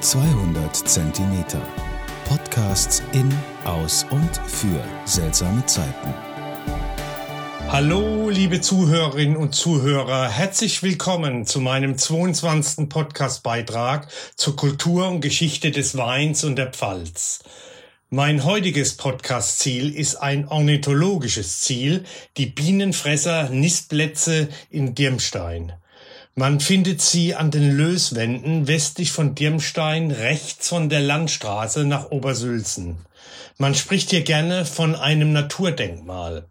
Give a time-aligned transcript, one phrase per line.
[0.00, 1.62] 200 Zentimeter.
[2.28, 3.32] Podcasts in,
[3.64, 6.14] aus und für seltsame Zeiten.
[7.68, 12.88] Hallo, liebe Zuhörerinnen und Zuhörer, herzlich willkommen zu meinem 22.
[12.88, 17.42] Podcastbeitrag zur Kultur und Geschichte des Weins und der Pfalz.
[18.10, 22.04] Mein heutiges Podcast-Ziel ist ein ornithologisches Ziel,
[22.36, 25.72] die Bienenfresser Nistplätze in Dirmstein.
[26.38, 32.98] Man findet sie an den Löswänden westlich von Dirmstein rechts von der Landstraße nach Obersülzen.
[33.56, 36.44] Man spricht hier gerne von einem Naturdenkmal.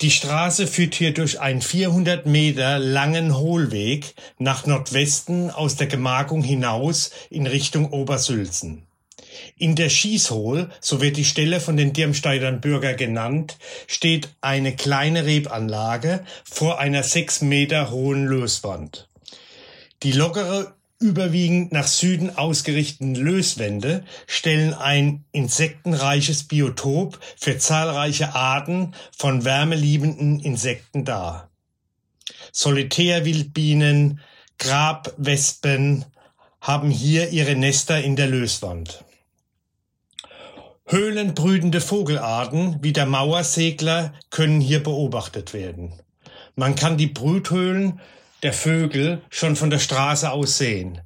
[0.00, 6.42] Die Straße führt hier durch einen 400 Meter langen Hohlweg nach Nordwesten aus der Gemarkung
[6.42, 8.85] hinaus in Richtung Obersülzen.
[9.56, 15.26] In der Schießhohl, so wird die Stelle von den Dirmsteidern Bürger genannt, steht eine kleine
[15.26, 19.08] Rebanlage vor einer sechs Meter hohen Löswand.
[20.02, 29.44] Die lockere, überwiegend nach Süden ausgerichteten Löswände stellen ein insektenreiches Biotop für zahlreiche Arten von
[29.44, 31.50] wärmeliebenden Insekten dar.
[32.52, 34.20] Solitärwildbienen,
[34.58, 36.06] Grabwespen
[36.60, 39.04] haben hier ihre Nester in der Löswand.
[40.88, 45.92] Höhlenbrütende Vogelarten wie der Mauersegler können hier beobachtet werden.
[46.54, 48.00] Man kann die Brüthöhlen
[48.44, 51.00] der Vögel schon von der Straße aus sehen.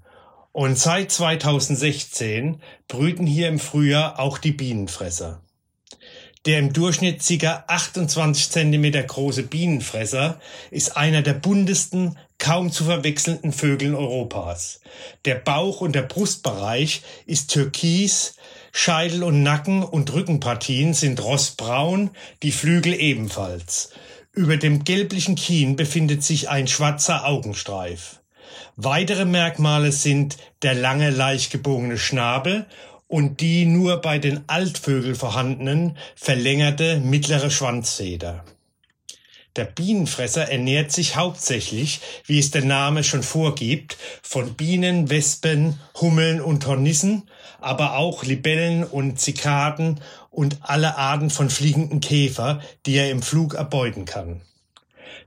[0.52, 5.40] Und seit 2016 brüten hier im Frühjahr auch die Bienenfresser.
[6.44, 7.64] Der im Durchschnitt ca.
[7.66, 14.80] 28 cm große Bienenfresser ist einer der buntesten, kaum zu verwechselnden Vögeln Europas.
[15.24, 18.34] Der Bauch- und der Brustbereich ist türkis,
[18.72, 22.10] Scheitel und Nacken und Rückenpartien sind rostbraun,
[22.42, 23.90] die Flügel ebenfalls.
[24.32, 28.20] Über dem gelblichen Kien befindet sich ein schwarzer Augenstreif.
[28.76, 32.66] Weitere Merkmale sind der lange, leicht gebogene Schnabel
[33.06, 38.44] und die nur bei den Altvögeln vorhandenen verlängerte mittlere Schwanzfeder.
[39.56, 46.40] Der Bienenfresser ernährt sich hauptsächlich, wie es der Name schon vorgibt, von Bienen, Wespen, Hummeln
[46.40, 47.28] und Hornissen,
[47.60, 50.00] aber auch Libellen und Zikaden
[50.30, 54.40] und alle Arten von fliegenden Käfer, die er im Flug erbeuten kann.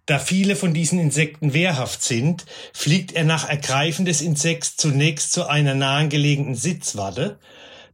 [0.05, 5.47] Da viele von diesen Insekten wehrhaft sind, fliegt er nach Ergreifen des Insekts zunächst zu
[5.47, 7.39] einer nahegelegenen Sitzwatte,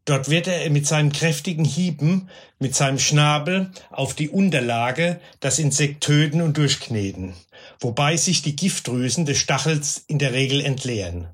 [0.10, 6.02] Dort wird er mit seinen kräftigen Hieben, mit seinem Schnabel auf die Unterlage das Insekt
[6.02, 7.36] töten und durchkneten,
[7.80, 11.28] wobei sich die Giftdrüsen des Stachels in der Regel entleeren.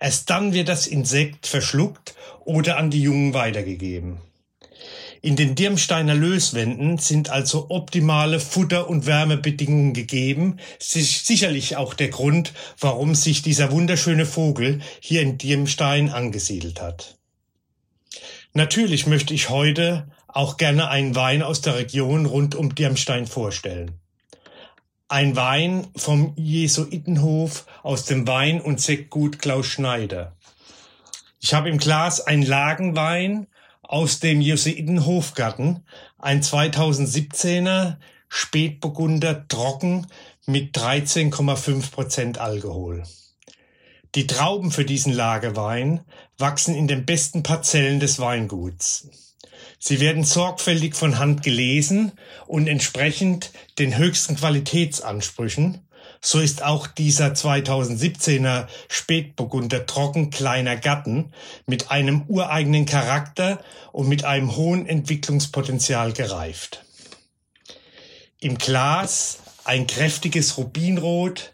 [0.00, 2.14] Erst dann wird das Insekt verschluckt
[2.44, 4.18] oder an die Jungen weitergegeben.
[5.22, 10.58] In den Dirmsteiner Löswänden sind also optimale Futter- und Wärmebedingungen gegeben.
[10.78, 17.16] sicherlich auch der Grund, warum sich dieser wunderschöne Vogel hier in Dirmstein angesiedelt hat.
[18.52, 24.00] Natürlich möchte ich heute auch gerne einen Wein aus der Region rund um Dirmstein vorstellen.
[25.08, 30.36] Ein Wein vom Jesuitenhof aus dem Wein- und Sektgut Klaus Schneider.
[31.40, 33.46] Ich habe im Glas ein Lagenwein
[33.82, 35.84] aus dem Jesuitenhofgarten,
[36.18, 37.96] ein 2017er
[38.28, 40.06] Spätburgunder trocken
[40.46, 43.04] mit 13,5 Prozent Alkohol.
[44.16, 46.00] Die Trauben für diesen Lagerwein
[46.36, 49.08] wachsen in den besten Parzellen des Weinguts.
[49.78, 52.12] Sie werden sorgfältig von Hand gelesen
[52.46, 55.86] und entsprechend den höchsten Qualitätsansprüchen.
[56.20, 61.32] So ist auch dieser 2017er Spätburgunder Trocken kleiner Gatten
[61.66, 63.62] mit einem ureigenen Charakter
[63.92, 66.84] und mit einem hohen Entwicklungspotenzial gereift.
[68.40, 71.52] Im Glas ein kräftiges Rubinrot,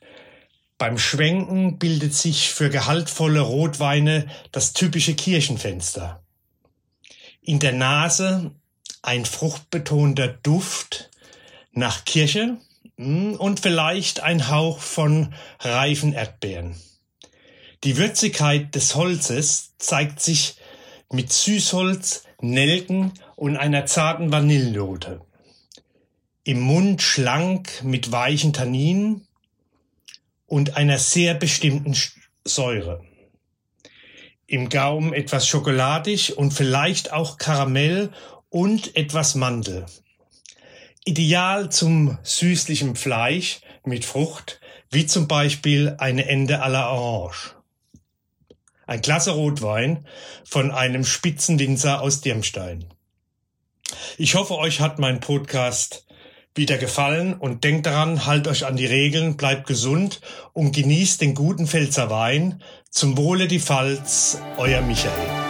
[0.78, 6.22] beim Schwenken bildet sich für gehaltvolle Rotweine das typische Kirchenfenster.
[7.40, 8.52] In der Nase
[9.02, 11.10] ein fruchtbetonter Duft
[11.72, 12.58] nach Kirche
[12.96, 16.76] hm, und vielleicht ein Hauch von reifen Erdbeeren.
[17.84, 20.56] Die Würzigkeit des Holzes zeigt sich
[21.10, 25.20] mit Süßholz, Nelken und einer zarten Vanillenote.
[26.42, 29.26] Im Mund schlank mit weichen Tanninen
[30.46, 31.96] und einer sehr bestimmten
[32.44, 33.04] Säure.
[34.46, 38.12] Im Gaumen etwas schokoladig und vielleicht auch Karamell
[38.48, 39.86] und etwas Mandel.
[41.04, 44.60] Ideal zum süßlichen Fleisch mit Frucht,
[44.90, 47.54] wie zum Beispiel eine Ende à la Orange.
[48.86, 50.06] Ein klasse Rotwein
[50.44, 52.84] von einem Spitzenwinzer aus Dirmstein.
[54.16, 56.05] Ich hoffe, euch hat mein Podcast
[56.56, 60.20] wieder gefallen und denkt daran, halt euch an die Regeln, bleibt gesund
[60.52, 62.62] und genießt den guten Pfälzer Wein.
[62.90, 65.45] Zum Wohle die Pfalz, euer Michael.